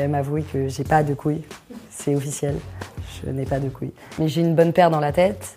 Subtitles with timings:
[0.00, 1.42] quand même avouer que j'ai pas de couilles.
[1.90, 2.56] C'est officiel.
[3.22, 3.92] Je n'ai pas de couilles.
[4.18, 5.56] Mais j'ai une bonne paire dans la tête.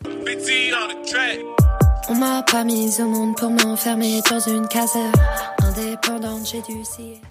[2.10, 4.98] On m'a pas mise au monde pour m'enfermer dans une case
[5.64, 6.82] indépendante, j'ai dû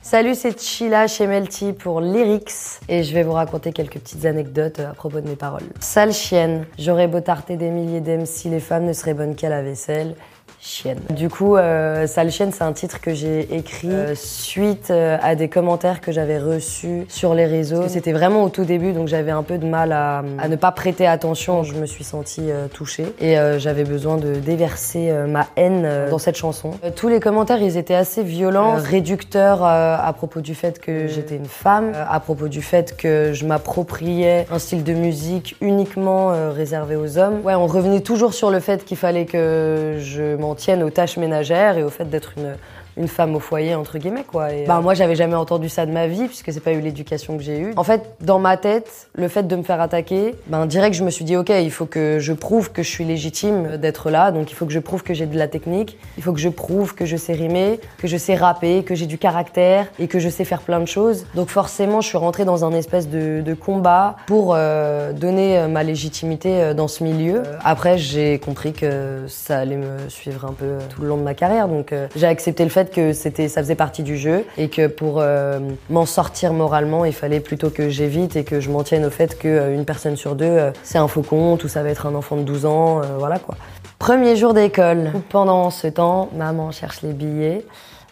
[0.01, 4.81] Salut, c'est Chila chez Melty pour Lyrics et je vais vous raconter quelques petites anecdotes
[4.81, 5.69] à propos de mes paroles.
[5.81, 9.51] Sale chienne, j'aurais beau tarter des milliers d'M si les femmes ne seraient bonnes qu'à
[9.51, 10.17] la vaisselle
[10.63, 11.01] chienne.
[11.10, 15.35] Du coup, euh, Sale chienne, c'est un titre que j'ai écrit euh, suite euh, à
[15.35, 17.88] des commentaires que j'avais reçus sur les réseaux.
[17.88, 20.70] C'était vraiment au tout début, donc j'avais un peu de mal à, à, ne pas
[20.70, 21.64] prêter attention.
[21.64, 26.36] Je me suis sentie euh, touchée et j'avais besoin de déverser ma haine dans cette
[26.36, 26.72] chanson.
[26.94, 31.47] tous les commentaires, ils étaient assez violents, réducteurs à propos du fait que j'étais une
[31.47, 37.19] femme, à propos du fait que je m'appropriais un style de musique uniquement réservé aux
[37.19, 37.41] hommes.
[37.44, 41.16] Ouais, on revenait toujours sur le fait qu'il fallait que je m'en tiennent aux tâches
[41.16, 42.56] ménagères et au fait d'être une,
[42.96, 44.52] une femme au foyer entre guillemets quoi.
[44.52, 47.37] Et, bah, moi j'avais jamais entendu ça de ma vie puisque c'est pas eu l'éducation
[47.37, 47.73] que j'ai eue.
[47.77, 51.11] En fait dans ma tête le fait de me faire attaquer, ben direct je me
[51.11, 54.50] suis dit ok il faut que je prouve que je suis légitime d'être là donc
[54.50, 56.94] il faut que je prouve que j'ai de la technique, il faut que je prouve
[56.94, 60.28] que je sais rimer, que je sais rapper, que j'ai du caractère et que je
[60.28, 61.27] sais faire plein de choses.
[61.34, 65.69] Donc forcément je suis rentrée dans un espèce de, de combat pour euh, donner euh,
[65.69, 67.42] ma légitimité euh, dans ce milieu.
[67.64, 71.34] Après j'ai compris que ça allait me suivre un peu tout le long de ma
[71.34, 74.86] carrière donc j'ai accepté le fait que c'était, ça faisait partie du jeu et que
[74.86, 75.58] pour euh,
[75.91, 79.38] m'en sortir moralement, il fallait plutôt que j'évite et que je m'en tienne au fait
[79.38, 82.14] qu'une euh, personne sur deux, euh, c'est un faux compte ou ça va être un
[82.14, 83.56] enfant de 12 ans, voilà quoi.
[83.98, 85.12] Premier jour d'école.
[85.28, 87.64] Pendant ce temps, maman cherche les billets,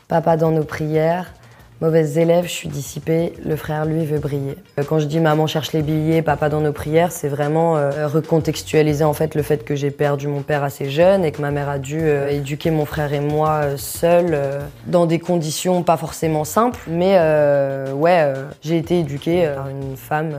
[0.07, 1.33] papa dans nos prières,
[1.81, 4.57] Mauvaise élève, je suis dissipée, le frère lui veut briller.
[4.79, 8.07] Euh, quand je dis maman cherche les billets, papa dans nos prières, c'est vraiment euh,
[8.07, 11.51] recontextualiser en fait le fait que j'ai perdu mon père assez jeune et que ma
[11.51, 14.39] mère a dû euh, éduquer mon frère et moi seuls
[14.89, 17.19] dans des conditions pas forcément simples, mais
[17.93, 20.35] ouais, j'ai été éduquée par une femme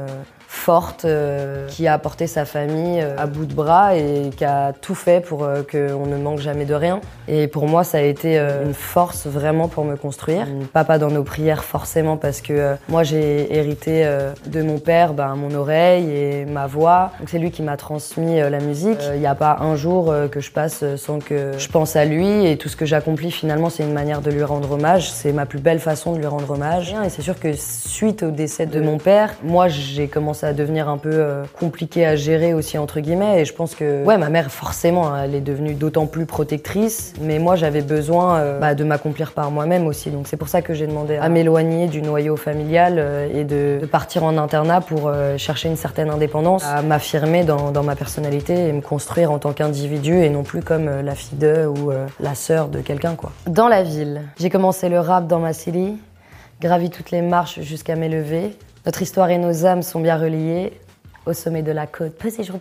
[0.61, 4.73] forte, euh, qui a apporté sa famille euh, à bout de bras et qui a
[4.73, 7.01] tout fait pour euh, qu'on ne manque jamais de rien.
[7.27, 10.45] Et pour moi, ça a été une force vraiment pour me construire.
[10.73, 14.05] Papa dans nos prières forcément parce que moi j'ai hérité
[14.45, 17.11] de mon père ben, mon oreille et ma voix.
[17.19, 18.99] Donc c'est lui qui m'a transmis la musique.
[19.13, 22.45] Il n'y a pas un jour que je passe sans que je pense à lui
[22.47, 25.09] et tout ce que j'accomplis finalement c'est une manière de lui rendre hommage.
[25.09, 26.93] C'est ma plus belle façon de lui rendre hommage.
[27.05, 30.89] Et c'est sûr que suite au décès de mon père, moi j'ai commencé à devenir
[30.89, 33.41] un peu euh, compliqué à gérer aussi entre guillemets.
[33.41, 37.13] Et je pense que ouais ma mère forcément hein, elle est devenue d'autant plus protectrice.
[37.21, 40.09] Mais moi j'avais besoin euh, bah, de m'accomplir par moi-même aussi.
[40.09, 43.85] Donc c'est pour ça que j'ai demandé à m'éloigner du noyau familial euh, et de,
[43.91, 48.71] partir en internat pour chercher une certaine indépendance à m'affirmer dans, dans, ma personnalité et
[48.71, 52.69] me construire en tant qu'individu et non plus comme la fille de ou la sœur
[52.69, 53.31] de quelqu'un quoi.
[53.47, 54.21] Dans la ville.
[54.39, 55.97] J'ai commencé le rap dans ma city
[56.61, 58.55] gravi toutes les marches jusqu'à m'élever
[58.85, 60.73] notre histoire et nos âmes sont bien reliées.
[61.25, 62.59] Au sommet de la côte, peu séjour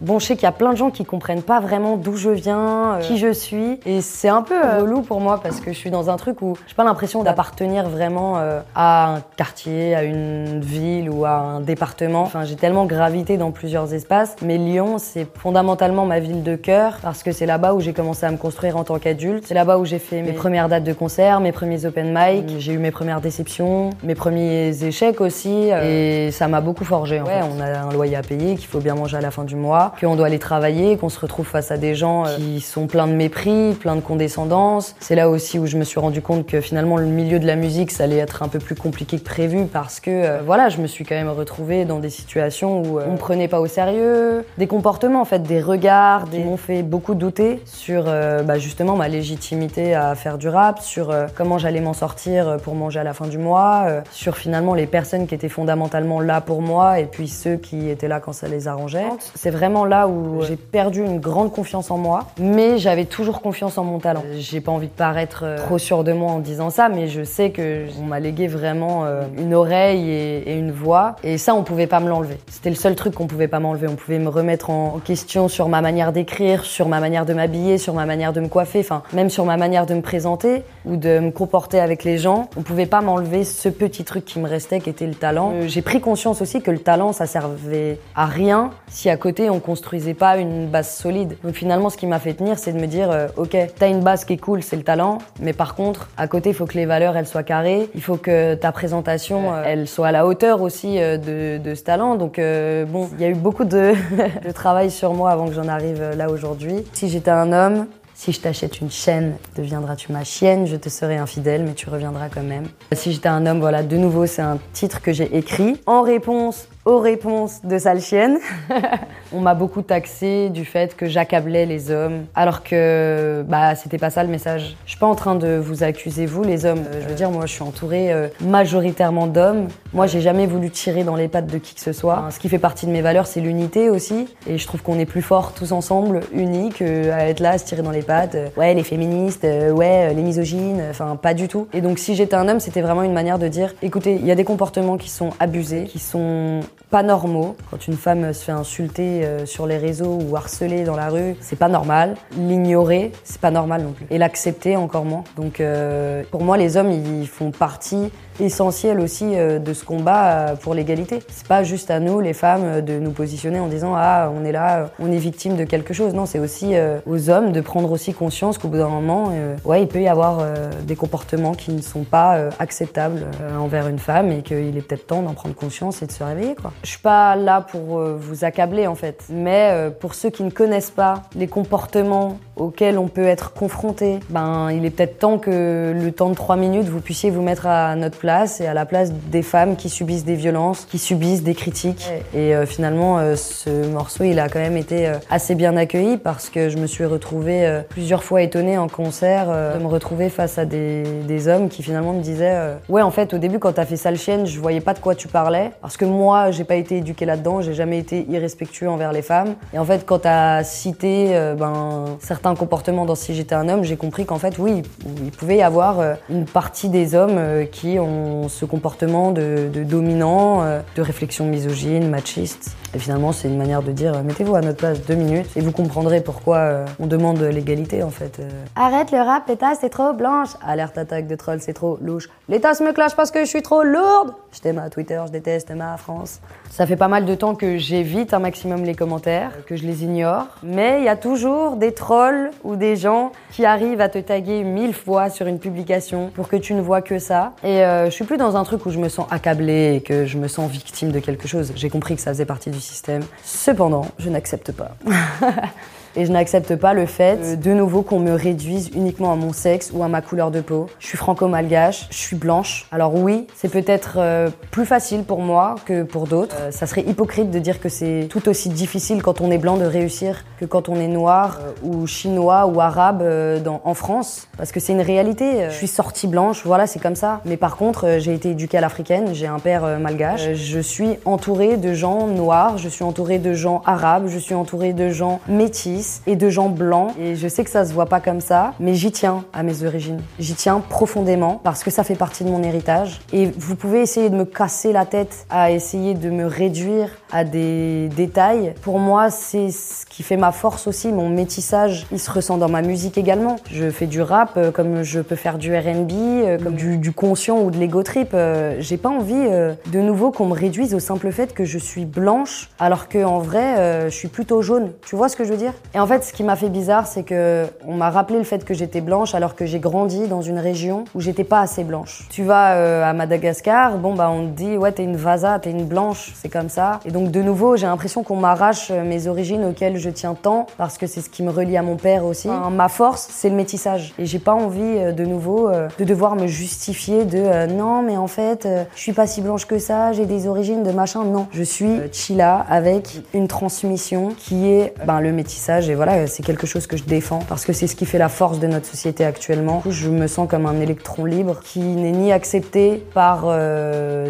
[0.00, 2.30] Bon, je sais qu'il y a plein de gens qui comprennent pas vraiment d'où je
[2.30, 3.80] viens, euh, qui je suis.
[3.84, 6.40] Et c'est un peu euh, relou pour moi parce que je suis dans un truc
[6.40, 11.30] où j'ai pas l'impression d'appartenir vraiment euh, à un quartier, à une ville ou à
[11.30, 12.22] un département.
[12.22, 14.36] Enfin, j'ai tellement gravité dans plusieurs espaces.
[14.40, 18.24] Mais Lyon, c'est fondamentalement ma ville de cœur parce que c'est là-bas où j'ai commencé
[18.24, 19.46] à me construire en tant qu'adulte.
[19.46, 22.60] C'est là-bas où j'ai fait mes premières dates de concert, mes premiers open mic.
[22.60, 25.70] J'ai eu mes premières déceptions, mes premiers échecs aussi.
[25.82, 27.20] Et ça m'a beaucoup forgé.
[27.20, 29.42] En ouais, on a un loyer à payer, qu'il faut bien manger à la fin
[29.42, 32.60] du mois qu'on doit aller travailler, qu'on se retrouve face à des gens euh, qui
[32.60, 34.94] sont pleins de mépris, pleins de condescendance.
[35.00, 37.56] C'est là aussi où je me suis rendu compte que finalement le milieu de la
[37.56, 40.78] musique, ça allait être un peu plus compliqué que prévu parce que euh, voilà, je
[40.78, 43.66] me suis quand même retrouvée dans des situations où euh, on me prenait pas au
[43.66, 48.96] sérieux, des comportements en fait, des regards, qui m'ont fait beaucoup douter sur bah, justement
[48.96, 53.14] ma légitimité à faire du rap, sur comment j'allais m'en sortir pour manger à la
[53.14, 57.28] fin du mois, sur finalement les personnes qui étaient fondamentalement là pour moi et puis
[57.28, 59.08] ceux qui étaient là quand ça les arrangeait.
[59.34, 63.78] C'est vraiment là où j'ai perdu une grande confiance en moi, mais j'avais toujours confiance
[63.78, 64.22] en mon talent.
[64.36, 67.22] J'ai pas envie de paraître euh, trop sûr de moi en disant ça, mais je
[67.22, 71.62] sais que on m'a légué vraiment euh, une oreille et, une voix, et ça on
[71.62, 72.38] pouvait pas me l'enlever.
[72.48, 73.88] C'était le seul truc qu'on pouvait pas m'enlever.
[73.88, 77.78] On pouvait me remettre en question sur ma manière d'écrire, sur ma manière de m'habiller,
[77.78, 80.96] sur ma manière de me coiffer, enfin même sur ma manière de me présenter ou
[80.96, 82.48] de me comporter avec les gens.
[82.56, 85.52] On pouvait pas m'enlever ce petit truc qui me restait, qui était le talent.
[85.54, 89.50] Euh, j'ai pris conscience aussi que le talent ça servait à rien si à côté
[89.50, 91.36] on construisait pas une base solide.
[91.44, 94.00] Donc finalement, ce qui m'a fait tenir, c'est de me dire, euh, ok, t'as une
[94.00, 96.78] base qui est cool, c'est le talent, mais par contre, à côté, il faut que
[96.78, 100.26] les valeurs, elles soient carrées, il faut que ta présentation, euh, elle soit à la
[100.26, 102.14] hauteur aussi euh, de, de, ce talent.
[102.14, 103.92] Donc bon, il y a eu beaucoup de,
[104.46, 106.86] de travail sur moi avant que j'en arrive là aujourd'hui.
[106.94, 107.86] Si j'étais un homme,
[108.18, 110.66] Si je t'achète une chaîne, deviendras-tu ma chienne?
[110.66, 112.64] Je te serai infidèle, mais tu reviendras quand même.
[112.90, 116.66] Si j'étais un homme, voilà, de nouveau, c'est un titre que j'ai écrit en réponse
[116.88, 118.38] aux réponses de sale chienne.
[119.34, 124.08] on m'a beaucoup taxé du fait que j'accablais les hommes, alors que bah c'était pas
[124.08, 124.74] ça le message.
[124.86, 126.84] Je suis pas en train de vous accuser vous les hommes.
[126.86, 129.68] Euh, je veux dire moi je suis entourée euh, majoritairement d'hommes.
[129.92, 132.24] Moi j'ai jamais voulu tirer dans les pattes de qui que ce soit.
[132.30, 135.04] ce qui fait partie de mes valeurs c'est l'unité aussi et je trouve qu'on est
[135.04, 138.07] plus forts tous ensemble unis que à être là à se tirer dans les pattes.
[138.08, 141.68] Euh, ouais les féministes, ouais les misogynes, enfin pas du tout.
[141.72, 144.30] Et donc si j'étais un homme c'était vraiment une manière de dire écoutez il y
[144.30, 146.60] a des comportements qui sont abusés, qui sont
[146.90, 147.56] pas normaux.
[147.70, 151.36] Quand une femme se fait insulter euh, sur les réseaux ou harceler dans la rue,
[151.40, 152.14] c'est pas normal.
[152.36, 154.06] L'ignorer, c'est pas normal non plus.
[154.10, 155.24] Et l'accepter encore moins.
[155.36, 160.24] Donc euh, pour moi, les hommes, ils font partie essentiel aussi euh, de ce combat
[160.24, 161.20] euh, pour l'égalité.
[161.28, 164.44] C'est pas juste à nous, les femmes, euh, de nous positionner en disant ah on
[164.44, 166.14] est là, on est victime de quelque chose.
[166.14, 166.74] Non, c'est aussi
[167.06, 169.32] aux hommes de prendre aussi conscience qu'au bout d'un moment,
[169.64, 170.40] ouais, il peut y avoir
[170.86, 173.26] des comportements qui ne sont pas acceptables
[173.58, 176.54] envers une femme et qu'il est peut-être temps d'en prendre conscience et de se réveiller.
[176.54, 176.72] Quoi.
[176.84, 180.92] Je suis pas là pour vous accabler en fait, mais pour ceux qui ne connaissent
[180.92, 186.12] pas les comportements auxquels on peut être confronté, ben il est peut-être temps que le
[186.12, 189.12] temps de trois minutes vous puissiez vous mettre à notre place et à la place
[189.12, 192.08] des femmes qui subissent des violences, qui subissent des critiques.
[192.34, 196.16] Et euh, finalement, euh, ce morceau, il a quand même été euh, assez bien accueilli
[196.16, 200.58] parce que je me suis retrouvée plusieurs fois étonnée en concert de me retrouver face
[200.58, 203.96] à des, hommes qui finalement me disaient Ouais, en fait, au début, quand t'as fait
[203.96, 206.98] Sale Chienne, je voyais pas de quoi tu parlais parce que moi, j'ai pas été
[206.98, 209.54] éduquée là-dedans, j'ai jamais été irrespectueux envers les femmes.
[209.72, 213.96] Et en fait, quand t'as cité ben, certains comportements dans Si j'étais un homme, j'ai
[213.96, 214.82] compris qu'en fait, oui,
[215.22, 217.38] il pouvait y avoir une partie des hommes
[217.70, 222.76] qui ont ce comportement de, dominant, euh, de réflexion misogyne, machiste.
[222.94, 225.60] Et finalement, c'est une manière de dire euh, mettez-vous à notre place deux minutes et
[225.60, 228.40] vous comprendrez pourquoi euh, on demande l'égalité en fait.
[228.76, 230.50] Arrête le rap, les c'est trop blanche.
[230.66, 232.30] Alerte attaque de troll, c'est trop louche.
[232.48, 234.32] Les tasses me clashent parce que je suis trop lourde.
[234.52, 236.40] Je t'aime à Twitter, je déteste ma France.
[236.70, 240.04] Ça fait pas mal de temps que j'évite un maximum les commentaires, que je les
[240.04, 240.46] ignore.
[240.62, 244.64] Mais il y a toujours des trolls ou des gens qui arrivent à te taguer
[244.64, 247.52] mille fois sur une publication pour que tu ne vois que ça.
[247.62, 250.38] Et je suis plus dans un truc où je me sens accablée et que je
[250.38, 251.72] me sens victime de quelque chose.
[251.76, 253.22] J'ai compris que ça faisait partie du système.
[253.44, 254.96] Cependant, je n'accepte pas.
[256.16, 259.52] et je n'accepte pas le fait euh, de nouveau qu'on me réduise uniquement à mon
[259.52, 260.86] sexe ou à ma couleur de peau.
[260.98, 262.86] Je suis franco-malgache, je suis blanche.
[262.92, 266.56] Alors oui, c'est peut-être euh, plus facile pour moi que pour d'autres.
[266.60, 269.76] Euh, ça serait hypocrite de dire que c'est tout aussi difficile quand on est blanc
[269.76, 273.24] de réussir que quand on est noir ou chinois ou arabe
[273.62, 275.68] dans, en France parce que c'est une réalité.
[275.68, 277.40] Je suis sortie blanche, voilà, c'est comme ça.
[277.44, 280.54] Mais par contre, j'ai été éduquée à l'africaine, j'ai un père malgache.
[280.54, 284.92] Je suis entourée de gens noirs, je suis entourée de gens arabes, je suis entourée
[284.92, 287.12] de gens métis et de gens blancs.
[287.20, 289.84] Et je sais que ça se voit pas comme ça, mais j'y tiens à mes
[289.84, 290.20] origines.
[290.38, 293.20] J'y tiens profondément parce que ça fait partie de mon héritage.
[293.32, 297.44] Et vous pouvez essayer de me casser la tête à essayer de me réduire à
[297.44, 298.74] des détails.
[298.82, 301.12] Pour moi, c'est ce qui fait ma force aussi.
[301.12, 303.56] Mon métissage, il se ressent dans ma musique également.
[303.70, 307.60] Je fais du rap euh, comme je peux faire du R&B, euh, comme du, conscient
[307.60, 308.30] ou de l'ego trip.
[308.34, 312.04] Euh, j'ai pas envie de nouveau qu'on me réduise au simple fait que je suis
[312.04, 314.92] blanche alors que en vrai, je suis plutôt jaune.
[315.06, 315.72] Tu vois ce que je veux dire?
[315.94, 318.64] Et en fait, ce qui m'a fait bizarre, c'est que on m'a rappelé le fait
[318.64, 322.26] que j'étais blanche alors que j'ai grandi dans une région où j'étais pas assez blanche.
[322.30, 325.84] Tu vas à Madagascar, bon bah on te dit ouais t'es une vasa, t'es une
[325.84, 327.00] blanche, c'est comme ça.
[327.04, 330.66] Et donc de nouveau, j'ai l'impression qu'on m'arrache euh, mes origines auxquelles je tiens tant
[330.76, 332.48] parce que c'est ce qui me relie à mon père aussi.
[332.48, 334.12] ma force, c'est le métissage.
[334.18, 338.16] Et j'ai pas envie euh, de nouveau euh, de devoir me justifier de non, mais
[338.16, 341.24] en fait, je suis pas si blanche que ça, j'ai des origines de machin.
[341.24, 345.77] Non, je suis chila avec une transmission qui est ben, le métissage.
[345.86, 348.28] Et voilà, c'est quelque chose que je défends parce que c'est ce qui fait la
[348.28, 349.82] force de notre société actuellement.
[349.88, 353.46] Je me sens comme un électron libre qui n'est ni accepté par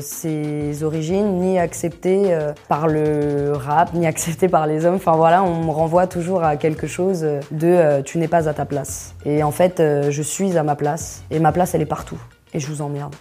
[0.01, 2.37] ses origines, ni accepté
[2.69, 4.95] par par le rap, ni accepté par les hommes.
[4.95, 8.55] Enfin voilà, on me renvoie toujours à quelque chose de euh, tu n'es pas à
[8.55, 9.15] ta place.
[9.25, 11.25] Et en fait, euh, je suis à ma place.
[11.31, 12.21] Et ma place, elle est partout.
[12.55, 13.15] Et je vous emmerde.